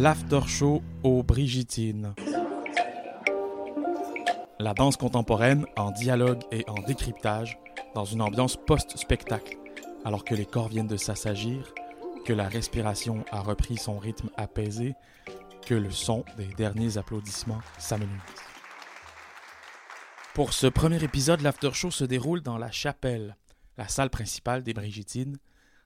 [0.00, 2.14] l'after show aux Brigitines.
[4.58, 7.58] La danse contemporaine en dialogue et en décryptage
[7.94, 9.58] dans une ambiance post-spectacle,
[10.06, 11.74] alors que les corps viennent de s'assagir,
[12.24, 14.94] que la respiration a repris son rythme apaisé,
[15.66, 18.08] que le son des derniers applaudissements s'amenuise.
[20.32, 23.36] Pour ce premier épisode, l'after show se déroule dans la chapelle,
[23.76, 25.36] la salle principale des Brigitines,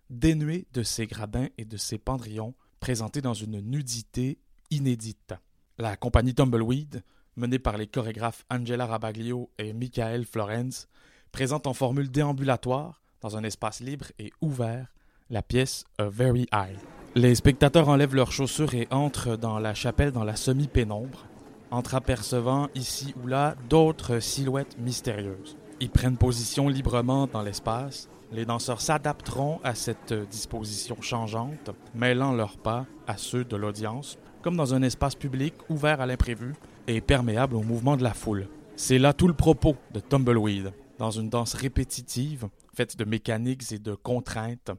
[0.09, 2.55] dénuée de ses gradins et de ses pendrillons,
[2.85, 4.37] présentée dans une nudité
[4.71, 5.33] inédite.
[5.79, 7.03] La compagnie Tumbleweed,
[7.35, 10.87] menée par les chorégraphes Angela Rabaglio et Michael Florence,
[11.33, 14.93] présente en formule déambulatoire, dans un espace libre et ouvert,
[15.31, 16.77] la pièce A Very High.
[17.15, 21.25] Les spectateurs enlèvent leurs chaussures et entrent dans la chapelle dans la semi-pénombre,
[21.71, 25.57] entreapercevant ici ou là d'autres silhouettes mystérieuses.
[25.81, 28.11] Ils prennent position librement dans l'espace.
[28.35, 34.57] Les danseurs s'adapteront à cette disposition changeante, mêlant leurs pas à ceux de l'audience, comme
[34.57, 36.57] dans un espace public ouvert à l'imprévu
[36.89, 38.49] et perméable au mouvement de la foule.
[38.75, 40.73] C'est là tout le propos de Tumbleweed.
[40.99, 44.73] Dans une danse répétitive, faite de mécaniques et de contraintes,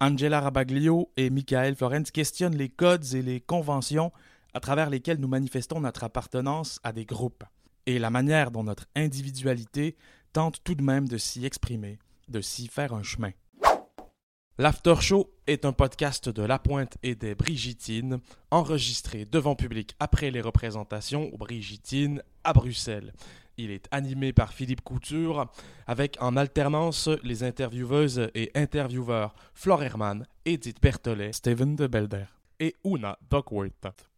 [0.00, 4.10] Angela Rabaglio et Michael Florence questionnent les codes et les conventions
[4.54, 7.44] à travers lesquels nous manifestons notre appartenance à des groupes,
[7.84, 9.96] et la manière dont notre individualité
[10.32, 13.32] tente tout de même de s'y exprimer, de s'y faire un chemin.
[14.58, 20.30] L'After Show est un podcast de La Pointe et des Brigitines, enregistré devant public après
[20.30, 23.12] les représentations aux Brigitines à Bruxelles.
[23.58, 25.50] Il est animé par Philippe Couture,
[25.86, 32.26] avec en alternance les intervieweuses et intervieweurs Flore Herman, Edith Berthollet, Steven de Belder
[32.58, 34.08] et Una Duckworth.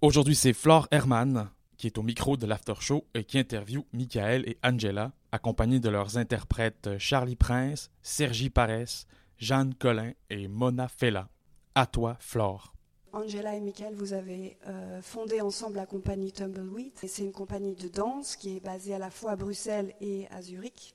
[0.00, 1.48] Aujourd'hui, c'est Flore Herman
[1.78, 5.88] qui est au micro de l'After Show et qui interviewe Michael et Angela, accompagnés de
[5.88, 9.06] leurs interprètes Charlie Prince, Sergi Paresse,
[9.38, 11.28] Jeanne Collin et Mona Fella.
[11.74, 12.74] À toi, Flore.
[13.12, 16.92] Angela et Michael, vous avez euh, fondé ensemble la compagnie Tumbleweed.
[16.96, 20.42] C'est une compagnie de danse qui est basée à la fois à Bruxelles et à
[20.42, 20.94] Zurich.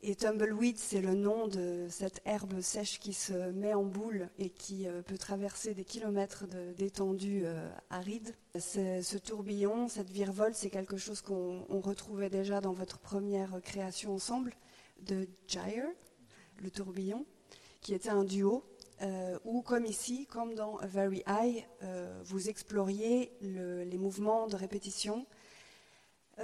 [0.00, 4.48] Et Tumbleweed, c'est le nom de cette herbe sèche qui se met en boule et
[4.48, 6.44] qui euh, peut traverser des kilomètres
[6.76, 8.32] d'étendue euh, aride.
[8.60, 14.54] Ce tourbillon, cette virevole, c'est quelque chose qu'on retrouvait déjà dans votre première création ensemble
[15.00, 15.88] de Gyre,
[16.62, 17.26] le tourbillon
[17.80, 18.64] qui était un duo,
[19.02, 21.64] euh, où, comme ici, comme dans A Very High,
[22.24, 25.26] vous exploriez les mouvements de répétition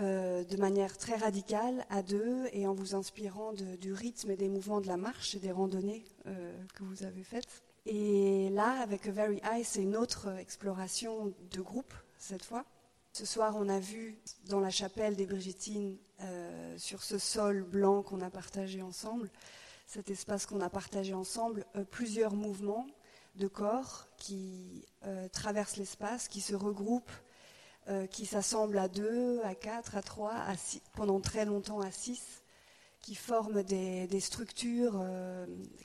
[0.01, 4.49] euh, de manière très radicale, à deux, et en vous inspirant du rythme et des
[4.49, 7.63] mouvements de la marche et des randonnées que vous avez faites.
[7.87, 12.65] Et là, avec A Very High, c'est une autre exploration de groupe, cette fois.
[13.13, 14.19] Ce soir, on a vu
[14.49, 15.99] dans la chapelle des Brigitines,
[16.77, 19.31] sur ce sol blanc qu'on a partagé ensemble,
[19.87, 22.87] cet espace qu'on a partagé ensemble, euh, plusieurs mouvements
[23.37, 27.13] de corps qui euh, traversent l'espace, qui se regroupent,
[27.89, 30.35] euh, qui s'assemblent à deux, à quatre, à trois,
[30.95, 32.43] pendant très longtemps à six,
[33.01, 34.99] qui forment des, structures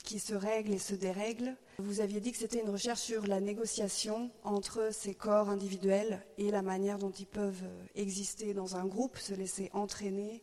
[0.04, 1.54] qui se règlent et se dérèglent.
[1.78, 6.50] Vous aviez dit que c'était une recherche sur la négociation entre ces corps individuels et
[6.50, 10.42] la manière dont ils peuvent exister dans un groupe, se laisser entraîner,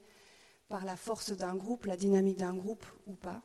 [0.69, 3.41] par la force d'un groupe, la dynamique d'un groupe ou pas.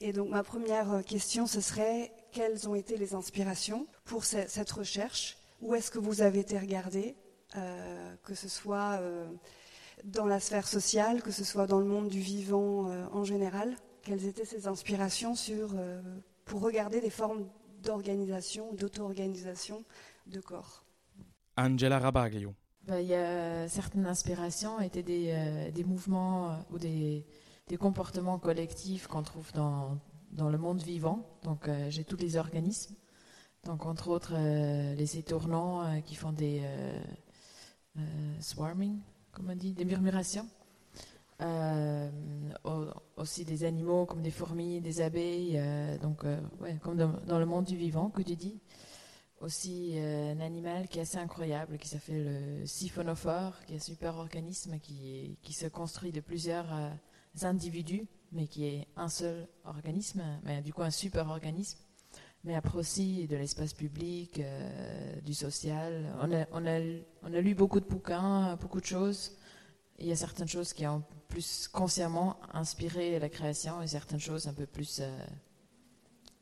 [0.00, 5.36] Et donc ma première question, ce serait quelles ont été les inspirations pour cette recherche?
[5.60, 7.16] Où est-ce que vous avez été regardé?
[7.16, 9.26] euh, Que ce soit euh,
[10.04, 13.74] dans la sphère sociale, que ce soit dans le monde du vivant euh, en général
[14.02, 15.74] Quelles étaient ces inspirations sur,
[16.44, 17.48] pour regarder des formes
[17.82, 19.84] d'organisation, d'auto-organisation
[20.26, 20.84] de corps
[21.56, 22.54] Angela Rabaglio.
[22.88, 27.26] Il y a certaines inspirations étaient des, euh, des mouvements euh, ou des,
[27.66, 29.98] des, comportements collectifs qu'on trouve dans,
[30.32, 31.20] dans, le monde vivant.
[31.42, 32.94] Donc euh, j'ai tous les organismes.
[33.64, 34.34] Donc entre autres
[34.94, 36.62] les étournants qui font des
[38.40, 38.98] swarming,
[39.32, 40.48] comme on dit, des murmurations.
[43.16, 45.60] aussi des animaux comme des fourmis, des abeilles,
[46.02, 46.24] donc
[46.60, 48.60] ouais, comme dans, le monde du vivant que tu dis
[49.40, 53.80] aussi euh, un animal qui est assez incroyable, qui s'appelle le siphonophore, qui est un
[53.80, 56.90] super organisme qui, se construit de plusieurs euh,
[57.42, 61.78] individus, mais qui est un seul organisme, mais du coup un super organisme.
[62.48, 66.04] Mais après aussi de l'espace public, euh, du social.
[66.20, 66.80] On a, on, a,
[67.22, 69.36] on a lu beaucoup de bouquins, beaucoup de choses.
[70.00, 74.48] il y a certaines choses qui ont plus consciemment inspiré la création et certaines choses
[74.48, 75.02] un peu plus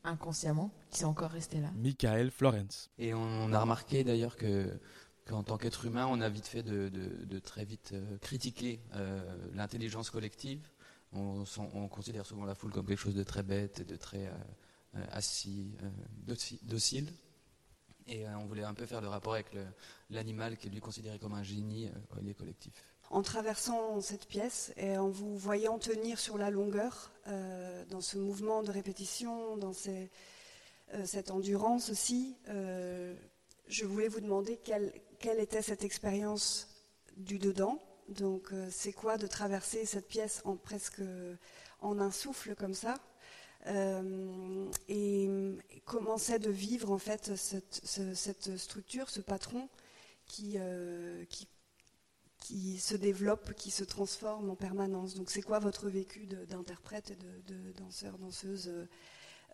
[0.03, 1.69] inconsciemment, qui sont encore restés là.
[1.75, 2.89] Michael Florence.
[2.97, 4.79] Et on a remarqué d'ailleurs que
[5.27, 9.19] qu'en tant qu'être humain, on a vite fait de, très vite euh, critiquer euh,
[9.53, 10.69] l'intelligence collective.
[11.13, 11.45] On,
[11.89, 14.31] considère souvent la foule comme quelque chose de très bête et de très euh,
[15.11, 15.71] assis,
[16.63, 17.11] docile.
[18.07, 19.47] Et on voulait un peu faire le rapport avec
[20.09, 22.73] l'animal qui est lui considéré comme un génie est collectif.
[23.09, 28.63] En traversant cette pièce et en vous voyant tenir sur la longueur, dans ce mouvement
[28.63, 36.69] de répétition, dans cette endurance aussi, je voulais vous demander quelle, quelle était cette expérience
[37.17, 37.81] du dedans.
[38.07, 41.01] Donc, c'est quoi de traverser cette pièce en presque
[41.81, 42.95] en un souffle comme ça?
[43.67, 45.29] Euh, et,
[45.85, 49.69] commençait de vivre en fait cette, structure, ce patron
[50.25, 51.47] qui, euh, qui,
[52.39, 55.15] qui, se développe, qui se transforme en permanence.
[55.15, 58.69] Donc c'est quoi votre vécu d'interprète et de, danseur, danseuse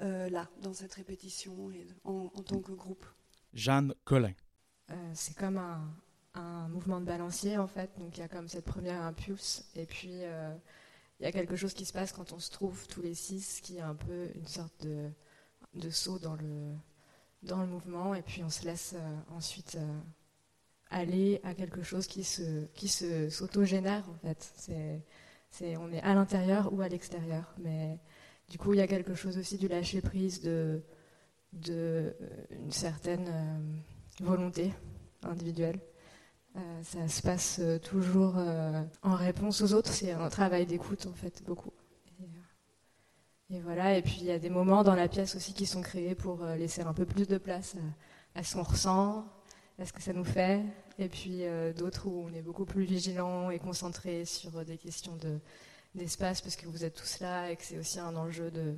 [0.01, 3.05] euh, là, dans cette répétition et en, tant que groupe?
[3.53, 4.33] Jeanne Collin.
[5.13, 5.93] c'est comme un,
[6.33, 9.85] un, mouvement de balancier en fait, donc il y a comme cette première impulse et
[9.85, 10.23] puis
[11.23, 13.61] il y a quelque chose qui se passe quand on se trouve tous les six,
[13.61, 15.09] qui est un peu une sorte de,
[15.73, 16.73] de saut dans le,
[17.43, 19.99] dans le mouvement, et puis on se laisse euh, ensuite euh,
[20.89, 24.51] aller à quelque chose qui se, qui se s'autogénère en fait.
[24.57, 25.01] C'est,
[25.49, 27.99] c'est, on est à l'intérieur ou à l'extérieur, mais
[28.49, 30.83] du coup il y a quelque chose aussi du lâcher prise, de,
[31.53, 33.73] de euh, une certaine
[34.19, 34.73] volonté
[35.21, 35.79] individuelle.
[36.55, 39.91] Euh, ça se passe euh, toujours euh, en réponse aux autres.
[39.91, 41.73] C'est un travail d'écoute, en fait, beaucoup.
[43.49, 43.97] Et, voilà.
[43.97, 46.43] Et puis, il y a des moments dans la pièce aussi qui sont créés pour
[46.45, 47.75] laisser un peu plus de place
[48.35, 49.27] à, ce qu'on ressent,
[49.79, 50.61] à ce que ça nous fait.
[50.99, 51.43] Et puis,
[51.75, 55.39] d'autres où on est beaucoup plus vigilant et concentré sur des questions de,
[55.93, 58.75] d'espace parce que vous êtes tous là et que c'est aussi un enjeu de,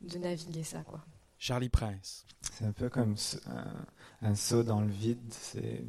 [0.00, 1.04] de naviguer ça, quoi.
[1.38, 2.26] Charlie Prince.
[2.40, 3.14] C'est un peu comme
[3.46, 3.86] un,
[4.22, 5.20] un saut dans le vide.
[5.30, 5.84] C'est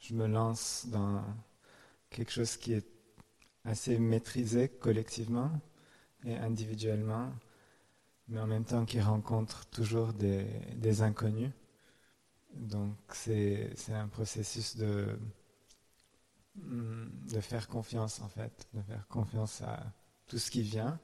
[0.00, 1.22] je me lance dans
[2.08, 2.86] quelque chose qui est
[3.64, 5.50] assez maîtrisé collectivement
[6.24, 7.32] et individuellement,
[8.28, 11.52] mais en même temps qui rencontre toujours des, inconnus.
[12.54, 15.18] Donc c'est un processus de,
[16.56, 19.92] de faire confiance en fait, de faire confiance à
[20.26, 20.98] tout ce qui vient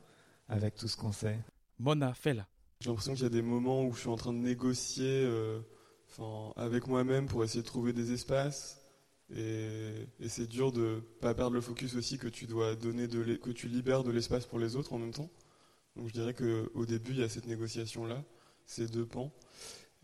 [0.48, 1.38] avec tout ce qu'on sait.
[1.78, 2.46] Mona Fella.
[2.80, 5.60] J'ai l'impression qu'il y a des moments où je suis en train de négocier euh,
[6.56, 8.85] avec moi-même pour essayer de trouver des espaces,
[9.34, 13.68] et, c'est dur de pas perdre le focus aussi que tu dois donner que tu
[13.68, 15.30] libères de l'espace pour les autres en même temps.
[15.96, 18.22] Donc je dirais qu'au début il y a cette négociation là,
[18.66, 19.32] ces deux pans.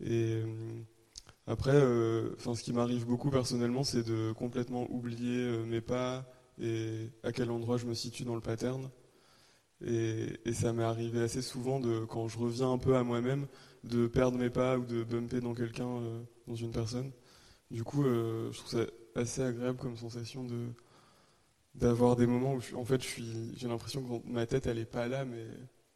[0.01, 0.45] Et euh,
[1.47, 6.25] après, euh, ce qui m'arrive beaucoup personnellement, c'est de complètement oublier euh, mes pas
[6.61, 8.89] et à quel endroit je me situe dans le pattern.
[9.85, 13.47] Et, et ça m'est arrivé assez souvent de quand je reviens un peu à moi-même
[13.83, 16.01] de perdre mes pas ou de bumper dans quelqu'un,
[16.47, 17.11] dans une personne.
[17.69, 20.67] Du coup, je trouve ça assez agréable comme sensation de
[21.75, 24.85] d'avoir des moments où en fait je suis j'ai l'impression que ma tête elle est
[24.85, 25.47] pas là mais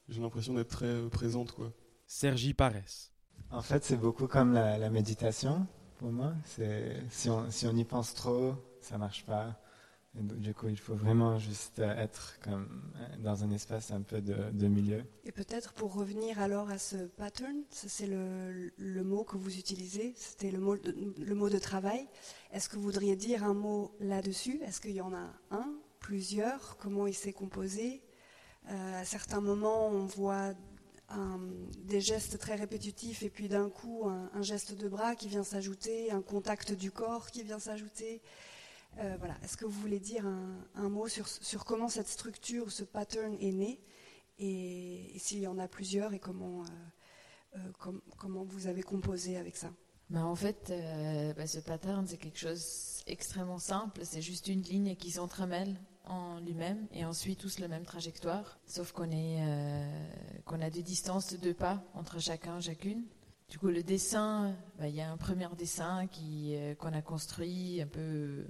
[0.10, 1.72] j'ai l'impression d'être très euh, présente quoi.
[2.08, 3.12] Sergi Paresse.
[3.52, 5.68] En fait c'est beaucoup comme la, méditation
[5.98, 6.34] pour moi.
[6.46, 9.60] C'est si on, si on y pense trop ça marche pas
[10.22, 12.68] du coup, il faut vraiment juste être comme
[13.20, 15.04] dans un espace un peu de, milieu.
[15.26, 20.14] Et peut-être pour revenir alors à ce pattern, c'est le, le, mot que vous utilisez,
[20.16, 22.08] c'était le mot, de, le mot de travail.
[22.52, 24.60] Est-ce que vous voudriez dire un mot là-dessus?
[24.64, 26.78] Est-ce qu'il y en a un, plusieurs?
[26.78, 28.02] Comment il s'est composé?
[28.70, 30.54] Euh, À certains moments, on voit
[31.86, 36.12] des gestes très répétitifs et puis d'un coup, un, geste de bras qui vient s'ajouter,
[36.12, 38.22] un contact du corps qui vient s'ajouter.
[39.00, 39.36] Euh, voilà.
[39.44, 43.52] Est-ce que vous voulez dire un, mot sur, sur, comment cette structure, ce pattern est
[43.52, 43.80] né
[44.40, 49.56] et, s'il y en a plusieurs et comment, euh, euh, comment vous avez composé avec
[49.56, 49.72] ça?
[50.10, 50.72] Bah en fait,
[51.36, 54.02] bah, ce pattern, c'est quelque chose extrêmement simple.
[54.04, 55.76] C'est juste une ligne qui s'entremêle
[56.06, 61.38] en lui-même et on suit tous la même trajectoire, sauf qu'on a des distances de
[61.38, 63.04] deux pas entre chacun, chacune.
[63.50, 66.08] Du coup, le dessin, bah, il y a un premier dessin
[66.80, 68.46] qu'on a construit un peu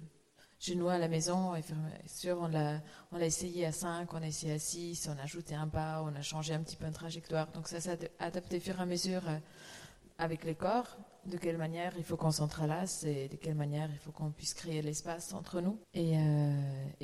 [0.60, 1.56] genoux à la maison.
[1.56, 1.64] Et
[2.08, 5.24] sûr, on l'a, on l'a essayé à 5, on a essayé à 6, on a
[5.24, 7.48] ajouté un pas, on a changé un petit peu de trajectoire.
[7.52, 9.38] Donc ça s'est adapté au fur et à mesure euh,
[10.18, 10.98] avec les corps.
[11.26, 14.54] De quelle manière il faut qu'on s'entrelace et de quelle manière il faut qu'on puisse
[14.54, 15.78] créer l'espace entre nous.
[15.94, 16.54] Et, euh,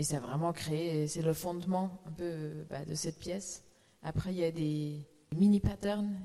[0.01, 3.65] ça a vraiment créé, c'est le fondement un peu bah, de cette pièce.
[4.01, 5.05] Après, il y a des
[5.35, 6.15] mini patterns.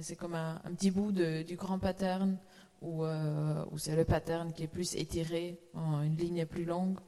[0.00, 2.38] C'est comme un, petit bout du grand pattern
[2.84, 6.98] euh, où, c'est le pattern qui est plus étiré, une ligne plus longue,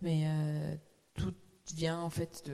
[0.00, 0.74] mais euh,
[1.14, 1.34] tout
[1.74, 2.48] vient en fait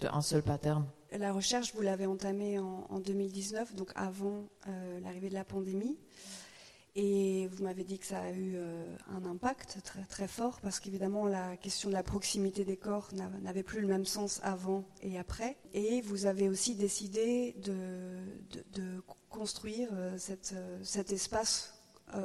[0.00, 0.86] d'un seul pattern.
[1.12, 5.96] La recherche, vous l'avez entamée en, 2019, donc avant euh, l'arrivée de la pandémie.
[6.96, 8.56] Et vous m'avez dit que ça a eu
[9.08, 13.10] un impact très, fort parce qu'évidemment la question de la proximité des corps
[13.40, 15.58] n'avait plus le même sens avant et après.
[15.74, 21.77] Et vous avez aussi décidé de, construire cet espace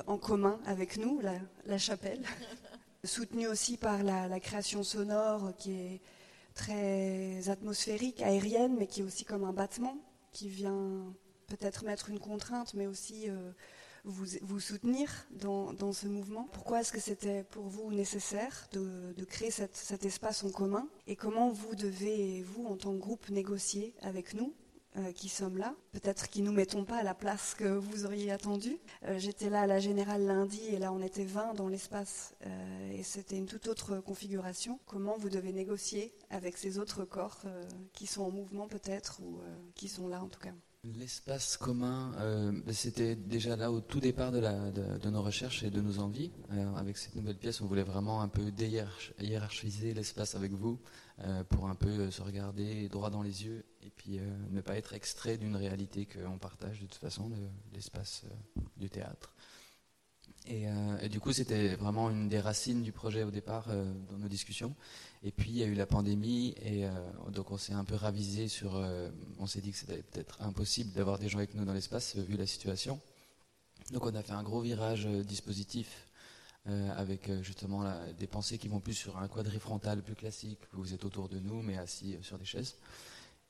[0.07, 1.21] en commun avec nous,
[1.65, 2.23] la, chapelle,
[3.03, 6.01] soutenue aussi par la, création sonore qui est
[6.53, 9.97] très atmosphérique, aérienne, mais qui est aussi comme un battement,
[10.31, 11.13] qui vient
[11.47, 13.29] peut-être mettre une contrainte, mais aussi
[14.05, 16.47] vous, soutenir dans, ce mouvement.
[16.51, 20.87] Pourquoi est-ce que c'était pour vous nécessaire de, créer cet espace en commun?
[21.07, 24.62] Et comment vous devez, vous, en tant que groupe, négocier avec nous euh,
[25.15, 25.75] qui sommes là.
[25.91, 28.77] Peut-être ne nous mettons pas à la place que vous auriez attendu.
[29.05, 32.91] Euh, j'étais là à la Générale lundi et là on était 20 dans l'espace euh,
[32.91, 34.79] et c'était une toute autre configuration.
[34.85, 37.41] Comment vous devez négocier avec ces autres corps
[37.93, 39.39] qui sont en mouvement peut-être ou
[39.75, 40.53] qui sont là en tout cas?
[40.83, 45.79] L'espace commun, ben, c'était déjà là au tout départ de, de, nos recherches et de
[45.79, 46.31] nos envies.
[46.75, 50.77] avec cette nouvelle pièce, on voulait vraiment un peu déhiérarchiser l'espace avec vous,
[51.19, 54.61] euh, pour un peu euh, se regarder droit dans les yeux et puis euh, ne
[54.61, 57.31] pas être extrait d'une réalité qu'on partage de toute façon,
[57.71, 58.23] l'espace
[58.77, 59.35] du théâtre.
[60.47, 60.67] Et,
[61.09, 64.75] du coup, c'était vraiment une des racines du projet au départ dans nos discussions.
[65.23, 66.85] Et puis, il y a eu la pandémie, et
[67.31, 68.73] donc on s'est un peu ravisé sur.
[69.39, 72.35] on s'est dit que c'était peut-être impossible d'avoir des gens avec nous dans l'espace vu
[72.35, 72.99] la situation.
[73.91, 76.07] Donc, on a fait un gros virage dispositif
[76.69, 77.83] euh, avec euh, justement
[78.17, 81.61] des pensées qui vont plus sur un quadrifrontal plus classique, vous êtes autour de nous
[81.61, 82.77] mais assis euh, sur des chaises.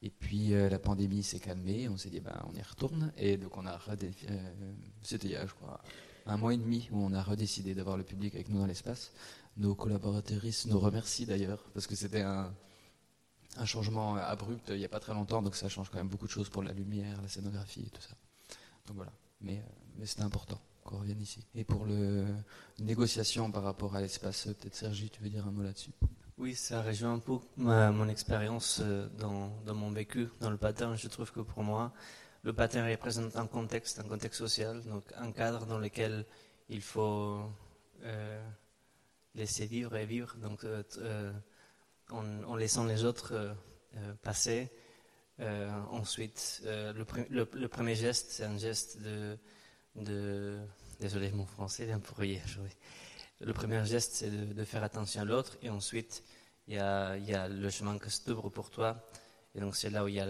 [0.02, 3.56] Et puis la pandémie s'est calmée, on s'est dit ben, on y retourne, et donc
[3.56, 3.80] on a
[5.02, 5.80] c'était il je crois
[6.26, 9.12] un mois et demi où on a redécidé d'avoir le public avec nous dans l'espace.
[9.58, 12.54] Nos collaboratrices nous remercient d'ailleurs parce que c'était un,
[13.66, 16.32] changement abrupt il n'y a pas très longtemps, donc ça change quand même beaucoup de
[16.32, 18.16] choses pour la lumière, la scénographie et tout ça.
[18.88, 19.64] Donc voilà, mais,
[19.98, 21.46] mais c'était important qu'on revienne ici.
[21.54, 22.26] Et pour le
[22.80, 25.92] négociation par rapport à l'espace, peut-être Sergi, tu veux dire un mot là-dessus?
[26.40, 30.96] Oui, ça rejoint un peu mon expérience euh, dans, dans, mon vécu, dans le patin.
[30.96, 31.94] Je trouve que pour moi,
[32.44, 36.26] le patin représente un contexte, un contexte social, donc un cadre dans lequel
[36.70, 37.42] il faut
[38.04, 38.50] euh,
[39.36, 41.34] laisser vivre et vivre, donc euh,
[42.10, 43.56] en, laissant les autres
[44.22, 44.70] passer.
[45.40, 49.00] ensuite, le, premier geste, c'est un geste
[49.96, 50.60] de.
[51.00, 52.24] Désolé, mon français est un peu
[53.42, 55.58] Le premier geste, c'est de, faire attention à l'autre.
[55.62, 56.24] Et ensuite,
[56.68, 59.06] il y a, y a, le chemin que s'ouvre pour toi.
[59.56, 60.26] Et donc, c'est là où il y a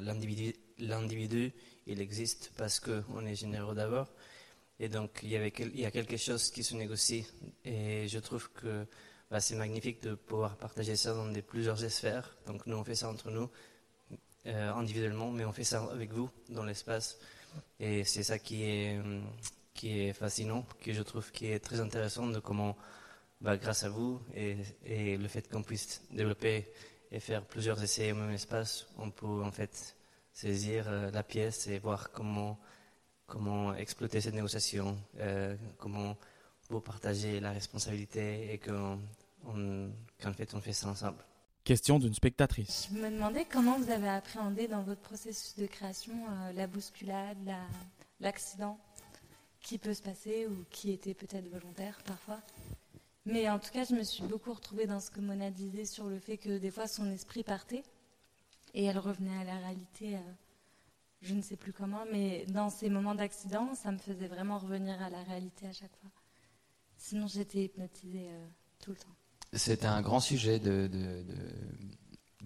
[0.00, 0.54] l'individu.
[0.82, 1.52] L'individu,
[1.86, 4.08] il existe parce qu'on est généreux d'abord.
[4.80, 7.24] Et donc, il y, a quelque chose qui se négocie.
[7.64, 8.84] Et je trouve que
[9.30, 12.36] bah, c'est magnifique de pouvoir partager ça dans des, plusieurs sphères.
[12.46, 13.48] Donc, nous, on fait ça entre nous,
[14.46, 17.16] euh, individuellement, mais on fait ça avec vous, dans l'espace.
[17.78, 19.00] Et c'est ça qui est,
[19.74, 22.76] qui est fascinant, que je trouve qui est très intéressant de comment,
[23.40, 26.66] bah, grâce à vous et le fait qu'on puisse développer
[27.12, 29.94] et faire plusieurs essais au même espace, on peut en fait
[30.32, 32.58] saisir euh, la pièce et voir comment,
[33.26, 36.16] comment exploiter cette négociation, euh, comment
[36.70, 38.98] vous partager la responsabilité et qu'en
[40.32, 41.18] fait on fait ça ensemble.
[41.64, 42.88] Question d'une spectatrice.
[42.92, 47.54] Je me demandais comment vous avez appréhendé dans votre processus de création euh, la bousculade,
[48.20, 48.78] l'accident
[49.60, 52.40] qui peut se passer ou qui était peut-être volontaire parfois.
[53.26, 56.06] Mais en tout cas, je me suis beaucoup retrouvée dans ce que Mona disait sur
[56.06, 57.84] le fait que des fois son esprit partait
[58.74, 60.20] et elle revenait à la réalité, euh,
[61.20, 65.00] je ne sais plus comment, mais dans ces moments d'accident, ça me faisait vraiment revenir
[65.00, 66.10] à la réalité à chaque fois.
[66.96, 68.46] Sinon, j'étais hypnotisée euh,
[68.80, 69.14] tout le temps.
[69.52, 70.88] C'était un grand sujet de,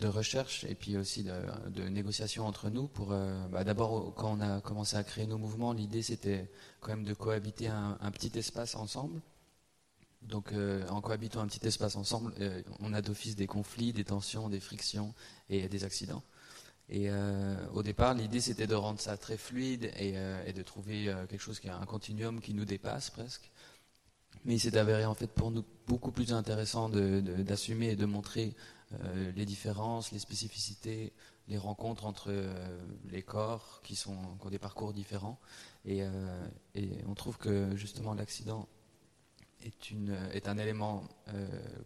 [0.05, 2.89] recherche et puis aussi de, négociation entre nous.
[2.89, 6.91] Pour euh, bah, d'abord, quand on a commencé à créer nos mouvements, l'idée c'était quand
[6.91, 9.21] même de cohabiter un, petit espace ensemble.
[10.23, 14.05] Donc, euh, en cohabitant un petit espace ensemble, euh, on a d'office des conflits, des
[14.05, 15.15] tensions, des frictions
[15.49, 16.23] et des accidents.
[16.89, 17.11] Et
[17.75, 20.15] au départ, l'idée c'était de rendre ça très fluide et,
[20.47, 23.51] et de trouver quelque chose qui a un continuum qui nous dépasse presque.
[24.45, 28.55] Mais il s'est avéré en fait pour nous beaucoup plus intéressant d'assumer et de montrer
[28.93, 31.13] euh, les différences, les spécificités,
[31.49, 32.79] les rencontres entre euh,
[33.11, 35.41] les corps qui, sont, ont des parcours différents.
[35.89, 38.69] Euh, et, on trouve que justement l'accident
[40.33, 41.05] est, un élément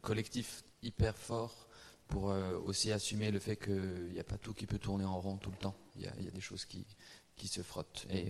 [0.03, 1.69] collectif hyper fort
[2.09, 2.25] pour
[2.65, 5.51] aussi assumer le fait qu'il n'y a pas tout qui peut tourner en rond tout
[5.51, 5.77] le temps.
[5.97, 6.85] Il y a, des choses qui,
[7.37, 8.07] qui se frottent.
[8.11, 8.29] Et,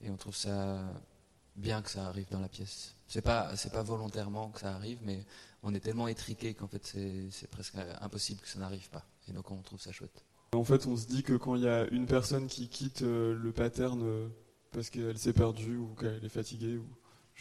[0.00, 0.84] et on trouve ça
[1.56, 2.94] bien que ça arrive dans la pièce.
[3.06, 5.24] C'est pas pas volontairement que ça arrive, mais
[5.62, 6.84] on est tellement étriqué qu'en fait
[7.30, 9.04] c'est presque impossible que ça n'arrive pas.
[9.28, 10.24] Et donc on trouve ça chouette.
[10.54, 13.34] En fait, on se dit que quand il y a une personne qui quitte euh,
[13.34, 14.28] le pattern euh,
[14.70, 16.78] parce qu'elle s'est perdue ou qu'elle est fatiguée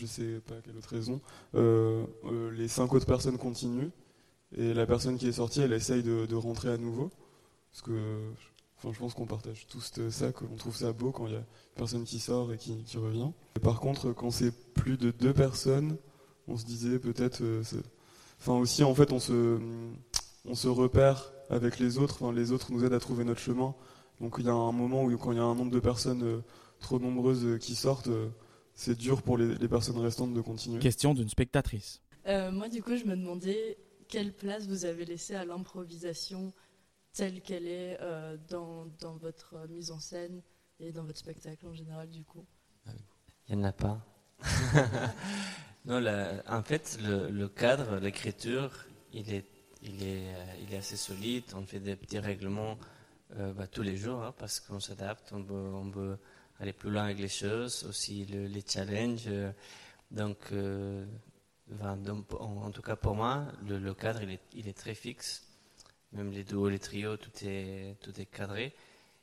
[0.01, 1.21] je sais pas quelle autre raison,
[1.55, 2.05] euh,
[2.53, 3.91] les cinq autres personnes continuent
[4.57, 7.11] et la personne qui est sortie, elle essaye de, rentrer à nouveau
[7.71, 7.91] parce que
[8.83, 11.39] Enfin, je pense qu'on partage tous ça, qu'on trouve ça beau quand il y a
[11.39, 13.29] une personne qui sort et qui, qui revient.
[13.61, 15.97] Par contre, quand c'est plus de deux personnes,
[16.47, 17.41] on se disait peut-être.
[17.43, 17.61] euh,
[18.39, 22.23] enfin, aussi, en fait, on se, repère avec les autres.
[22.23, 23.75] Enfin, les autres nous aident à trouver notre chemin.
[24.19, 26.23] Donc, il y a un moment où, quand il y a un nombre de personnes
[26.23, 26.41] euh,
[26.81, 28.29] trop nombreuses euh, qui sortent, euh,
[28.81, 30.79] c'est dur pour les, les personnes restantes de continuer.
[30.79, 32.01] Question d'une spectatrice.
[32.25, 36.51] Euh, moi, du coup, je me demandais quelle place vous avez laissée à l'improvisation
[37.13, 40.41] telle qu'elle est euh, dans, dans votre mise en scène
[40.79, 42.43] et dans votre spectacle en général, du coup.
[43.47, 44.03] Il n'y en a pas.
[45.85, 48.71] non, la- en fait, le, le cadre, l'écriture,
[49.13, 49.45] il est,
[49.83, 51.43] il, est, euh, il est assez solide.
[51.55, 52.77] On fait des petits règlements
[53.37, 56.17] euh, bah, tous les jours hein, parce qu'on s'adapte, on veut, on veut
[56.61, 59.29] aller plus loin avec les choses, aussi le- les challenges.
[60.11, 61.05] donc, euh,
[62.39, 64.21] en, tout cas pour moi, le, cadre,
[64.53, 65.43] il est, très fixe.
[66.13, 68.73] Même les duos, les trios, tout est, tout est cadré.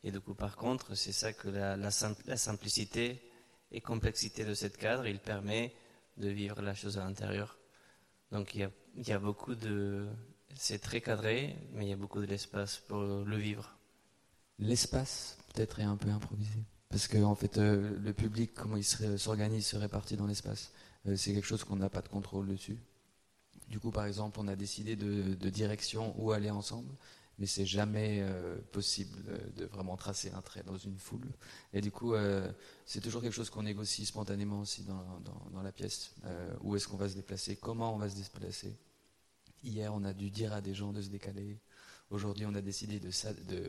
[0.03, 3.21] Et du coup, par contre, c'est ça que la, la simplicité
[3.71, 5.75] et complexité de cette cadre, il permet
[6.17, 7.59] de vivre la chose à l'intérieur.
[8.33, 10.09] Donc il y a, il y a beaucoup de...
[10.55, 13.77] C'est très cadré, mais il y a beaucoup de l'espace pour le vivre.
[14.59, 16.65] L'espace, peut-être, est un peu improvisé.
[16.91, 20.73] Parce que, en fait, euh, le public, comment il se- s'organise, se répartit dans l'espace,
[21.07, 22.79] euh, c'est quelque chose qu'on n'a pas de contrôle dessus.
[23.69, 26.95] Du coup, par exemple, on a décidé de, direction où aller ensemble,
[27.39, 31.29] mais c'est jamais euh, possible euh, de vraiment tracer un trait dans une foule.
[31.75, 32.51] Et du coup, euh,
[32.87, 36.13] c'est toujours quelque chose qu'on négocie spontanément aussi dans, la pièce.
[36.25, 37.57] Euh, où est-ce qu'on va se déplacer?
[37.57, 38.75] Comment on va se déplacer?
[39.63, 41.59] Hier, on a dû dire à des gens de se décaler.
[42.11, 43.11] Aujourd'hui, on a décidé de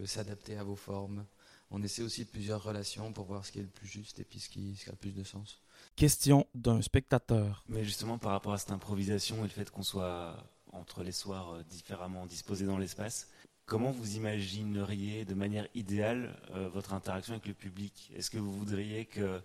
[0.06, 1.26] s'adapter à vos formes.
[1.72, 4.24] On essaie aussi de plusieurs relations pour voir ce qui est le plus juste et
[4.24, 5.62] puis ce qui, ce qui a le plus de sens.
[5.96, 7.64] Question d'un spectateur.
[7.70, 10.36] Mais justement, par rapport à cette improvisation et le fait qu'on soit
[10.74, 13.30] entre les soirs euh, différemment disposés dans l'espace,
[13.66, 18.12] comment vous imagineriez de manière idéale euh, votre interaction avec le public?
[18.16, 19.42] Est-ce que vous voudriez que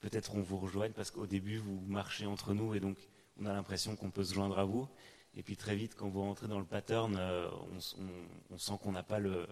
[0.00, 0.92] peut-être on vous rejoigne?
[0.92, 2.96] Parce qu'au début vous marchez entre nous et donc
[3.40, 4.88] on a l'impression qu'on peut se joindre à vous
[5.36, 8.58] et puis très vite quand vous rentrez dans le pattern, euh, on, s- on- on
[8.58, 9.46] sent qu'on n'a pas le,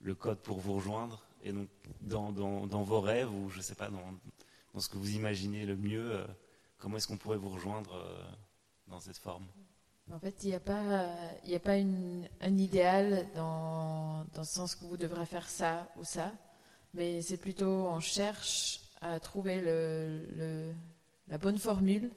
[0.00, 1.52] le code pour vous rejoindre et
[2.00, 6.12] donc dans, vos rêves ou je sais pas dans, ce que vous imaginez le mieux,
[6.12, 6.26] euh,
[6.78, 8.22] comment est-ce qu'on pourrait vous rejoindre euh,
[8.88, 9.46] dans cette forme?
[10.12, 11.06] En fait, il n'y a pas,
[11.44, 16.32] y a pas un idéal dans, le sens que vous devrez faire ça ou ça,
[16.92, 19.62] mais c'est plutôt on cherche à trouver
[21.28, 22.10] la bonne formule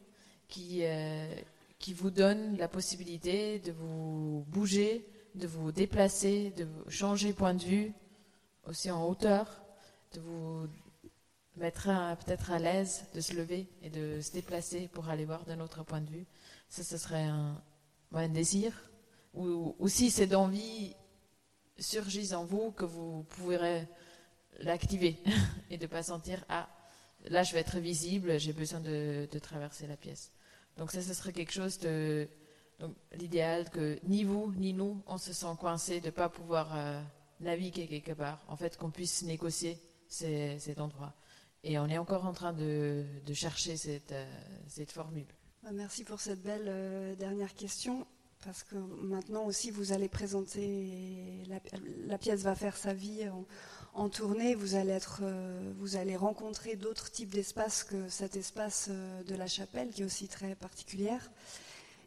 [0.48, 1.36] qui, euh,
[1.80, 7.64] qui vous donne la possibilité de vous bouger, de vous déplacer, de changer point de
[7.64, 7.94] vue,
[8.66, 9.62] aussi en hauteur,
[10.14, 10.68] de vous
[11.58, 11.88] mettre
[12.26, 15.84] peut-être à l'aise de se lever et de se déplacer pour aller voir d'un autre
[15.84, 16.26] point de vue.
[16.70, 17.62] Ça, ce serait un,
[18.14, 18.74] un désir.
[19.34, 20.96] Ou, ou si cette envie
[21.78, 23.88] surgit en vous, que vous pourrez
[24.60, 25.22] l'activer
[25.70, 26.70] et de pas sentir Ah,
[27.26, 30.32] là, je vais être visible, j'ai besoin de, de traverser la pièce.
[30.78, 32.28] Donc, ça, ce serait quelque chose de.
[33.14, 37.02] L'idéal que ni vous ni nous, on se sent coincé de ne pas pouvoir euh,
[37.40, 38.40] naviguer quelque part.
[38.48, 41.14] En fait, qu'on puisse négocier cet endroit.
[41.64, 45.26] Et on est encore en train de, chercher cette, euh, formule.
[45.64, 48.06] Bah, Merci pour cette belle euh, dernière question.
[48.44, 51.60] Parce que maintenant aussi, vous allez présenter, la,
[52.06, 53.28] la pièce va faire sa vie
[53.96, 54.54] en, tournée.
[54.54, 59.48] Vous allez, être, euh, vous allez rencontrer d'autres types d'espaces que cet espace de la
[59.48, 61.32] chapelle, qui est aussi très particulière.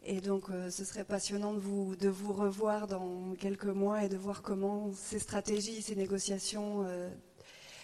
[0.03, 4.41] Et donc, euh, ce serait passionnant de vous, revoir dans quelques mois et de voir
[4.41, 7.09] comment ces stratégies, ces négociations euh,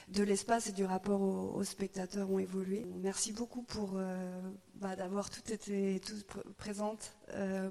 [0.08, 2.86] de l'espace et du rapport aux, spectateurs ont évolué.
[3.02, 4.42] Merci beaucoup pour euh,
[4.76, 7.16] bah, d'avoir tout été toutes pr- présentes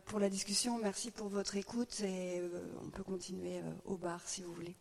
[0.06, 0.78] pour la discussion.
[0.82, 2.42] Merci pour votre écoute et
[2.84, 4.76] on peut continuer au bar si vous voulez.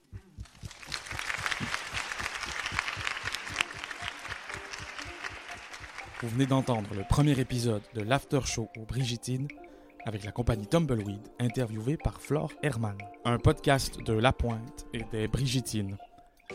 [6.23, 9.49] Vous venez d'entendre le premier épisode de l'After Show aux Brigitines
[10.05, 12.97] avec la compagnie Tumbleweed, interviewée par Flore Herman.
[13.25, 15.97] Un podcast de La Pointe et des Brigitines.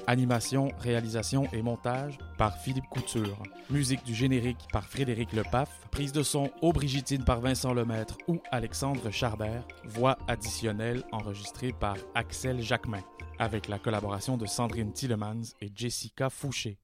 [0.07, 3.43] Animation, réalisation et montage par Philippe Couture.
[3.69, 5.69] Musique du générique par Frédéric Lepaf.
[5.91, 9.69] Prise de son aux Brigitines par Vincent Lemaître ou Alexandre Charbert.
[9.85, 13.03] Voix additionnelle enregistrée par Axel Jacquemin.
[13.39, 16.77] Avec la collaboration de Sandrine Tillemans et Jessica Fouché.